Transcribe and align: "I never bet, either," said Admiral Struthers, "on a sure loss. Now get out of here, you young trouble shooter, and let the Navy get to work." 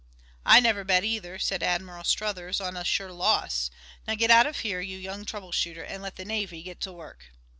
"I 0.47 0.59
never 0.59 0.83
bet, 0.83 1.03
either," 1.03 1.37
said 1.37 1.61
Admiral 1.61 2.03
Struthers, 2.03 2.59
"on 2.59 2.75
a 2.75 2.83
sure 2.83 3.11
loss. 3.11 3.69
Now 4.07 4.15
get 4.15 4.31
out 4.31 4.47
of 4.47 4.61
here, 4.61 4.81
you 4.81 4.97
young 4.97 5.25
trouble 5.25 5.51
shooter, 5.51 5.83
and 5.83 6.01
let 6.01 6.15
the 6.15 6.25
Navy 6.25 6.63
get 6.63 6.81
to 6.81 6.91
work." 6.91 7.25